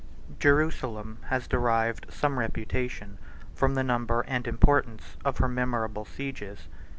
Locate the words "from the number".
3.53-4.21